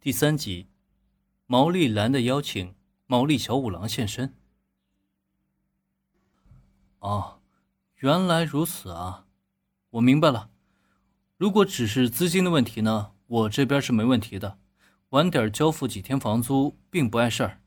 [0.00, 0.68] 第三集，
[1.46, 2.72] 毛利兰的邀请，
[3.08, 4.32] 毛利小五郎现身。
[7.00, 7.40] 哦，
[7.96, 9.26] 原来如此啊，
[9.90, 10.50] 我明白了。
[11.36, 14.58] 如果只是资金的问题呢，我这边是没问题的，
[15.08, 17.60] 晚点交付几天房租并不碍事儿。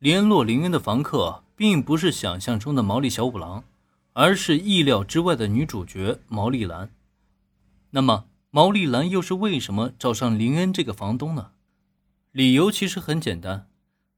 [0.00, 3.64] 联络林恩的房客并不是想象中的毛利小五郎，
[4.12, 6.94] 而是意料之外的女主角毛利兰。
[7.88, 8.26] 那么。
[8.52, 11.52] 毛利兰又是为什么找上林恩这个房东呢？
[12.32, 13.68] 理由其实很简单，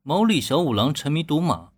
[0.02, 1.72] 毛利小五郎沉迷赌马，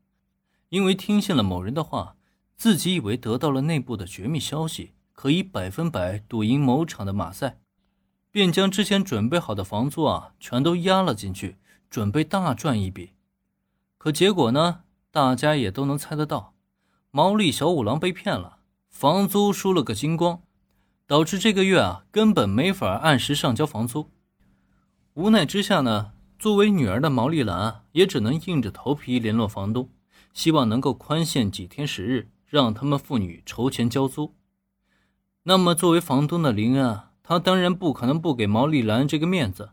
[0.69, 2.15] 因为听信了某人的话，
[2.57, 7.59] 自己以为得到了内部的绝密消息，可以百分百赌赢某场的马赛，
[8.31, 11.57] 便将之前准备好的房租啊全都压了进去，
[11.91, 13.15] 准备大赚一笔。
[13.99, 16.55] 可结果呢，大家也都能猜得到，
[17.11, 18.59] 毛利小五郎被骗了，
[18.89, 20.43] 房租输了个精光。
[21.07, 24.09] 导致这个月啊根本没法按时上交房租，
[25.13, 29.91] 无奈之下呢，作为女儿的毛利兰也只能硬着头皮联络房东，
[30.33, 34.35] 希望能够宽限几天时日，让他们父女筹钱交租。
[35.43, 39.73] 那么作为房东的林恩啊，他当然不可能不给毛利兰这个面子。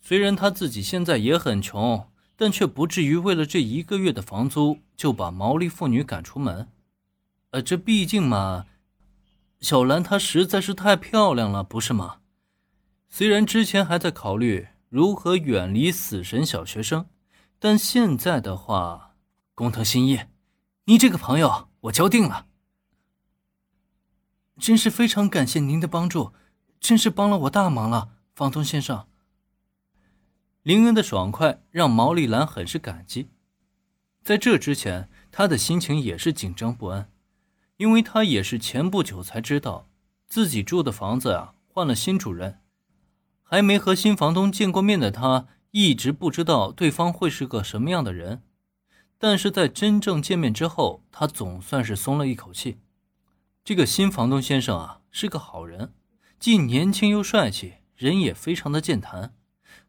[0.00, 6.68] 虽然他自己现在也很穷，但却不至于为了这一个月的房租就把毛利父女赶出门。
[7.50, 8.66] 呃，这毕竟嘛。
[9.66, 12.18] 小兰她实在是太漂亮了，不是吗？
[13.08, 17.08] 虽然之前还在考虑如何远离死神小学生，
[17.58, 19.16] 但现在的话，
[19.56, 20.20] 工藤新一，
[20.84, 22.46] 你这个朋友我交定了。
[24.56, 26.32] 真是非常感谢您的帮助，
[26.78, 29.08] 真是帮了我大忙了，房东先生。
[30.62, 33.30] 林恩的爽快让毛利兰很是感激，
[34.22, 37.10] 在这之前，他的心情也是紧张不安。
[37.76, 39.88] 因为他也是前不久才知道，
[40.26, 42.60] 自己住的房子啊换了新主人，
[43.42, 48.42] 还没和新房东见过面的他，一直不知道对方会是个什么样的人。
[49.18, 52.80] 但是在真正见面之后，他总算是松了一口气。
[53.64, 55.94] 这个新房东先生啊是个好人，
[56.38, 59.34] 既年轻又帅气，人也非常的健谈。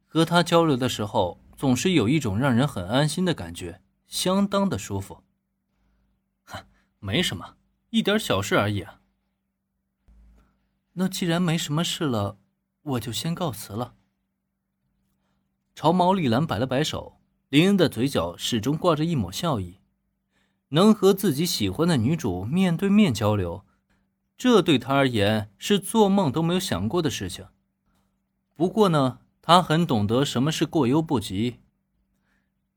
[0.05, 5.21] 和他交流的时候，总是有一种让人很安心的感觉，相当的舒服。
[6.45, 6.63] 哼，
[6.99, 7.56] 没什么。
[7.89, 9.01] 一点小事而已啊。
[10.93, 12.37] 那既然没什么事了，
[12.81, 13.95] 我就先告辞了。
[15.75, 19.79] 朝毛利兰摆了摆手，林恩的嘴角始终挂着一抹笑意。
[20.69, 23.63] 能和自己喜欢的女主面对面交流，
[24.37, 27.47] 这对他而言是做梦都没有想过的事情。
[28.55, 31.61] 不过呢，他很懂得什么是过犹不及。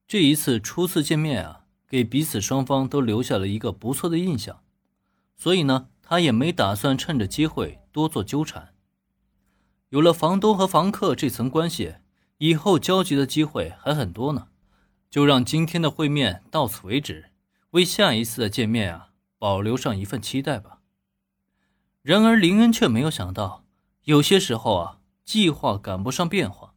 [0.07, 4.63] 这一次初次见面啊，给彼此双方都留下了一个不错的印象。
[5.41, 8.75] 所以呢，他也没打算趁着机会多做纠缠。
[9.89, 11.95] 有了房东和房客这层关系，
[12.37, 14.49] 以后交集的机会还很多呢。
[15.09, 17.31] 就让今天的会面到此为止，
[17.71, 20.81] 为下一次的见面啊保留上一份期待吧。
[22.03, 23.65] 然而林恩却没有想到，
[24.05, 26.75] 有些时候啊，计划赶不上变化。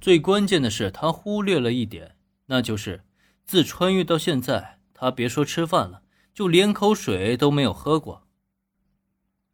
[0.00, 2.16] 最关键的是，他忽略了一点，
[2.46, 3.04] 那就是
[3.44, 6.00] 自穿越到现在，他别说吃饭了。
[6.34, 8.26] 就连口水都没有喝过。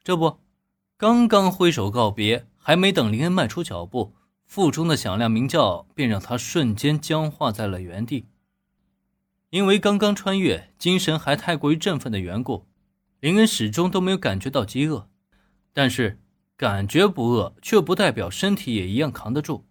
[0.03, 0.39] 这不，
[0.97, 8.27] 刚刚挥手告别，还没等林恩迈出脚步，腹中的响亮鸣叫便让他瞬间僵化在了原地。
[9.50, 12.66] 因为刚刚穿越，精神还太过于振奋的缘故，
[13.21, 15.09] 林恩始终都没有感觉到饥饿。
[15.72, 16.21] 但是，
[16.56, 19.66] 感觉不饿，却不代表身体也一样扛得住。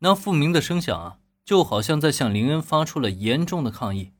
[0.00, 4.12] 那复鸣的声响啊，就好像在向林恩发出了严重的抗议：“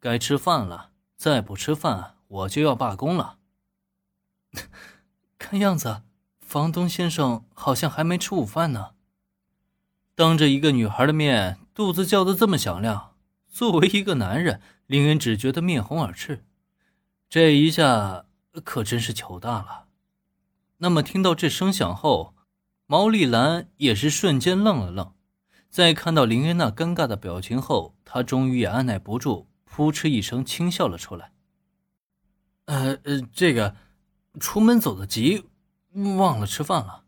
[0.00, 3.38] 该吃饭了。”再不吃饭，我就要罢工了。
[5.36, 6.02] 看样子，
[6.38, 8.90] 房东先生好像还没吃午饭呢。
[10.14, 13.16] 当着一个女孩的面，肚子叫得这么响亮，
[13.48, 16.44] 作为一个男人，林恩只觉得面红耳赤。
[17.28, 18.26] 这一下
[18.64, 19.86] 可真是糗大了。
[20.76, 22.36] 那么，听到这声响后，
[22.86, 25.12] 毛利兰也是瞬间愣了愣，
[25.68, 29.47] 在看到林恩那尴尬的表情后，她终于也按耐不住。
[29.70, 31.32] 扑哧一声轻笑了出来。
[32.64, 33.76] 呃呃，这个，
[34.40, 35.44] 出门走得急，
[35.92, 37.04] 忘了吃饭了。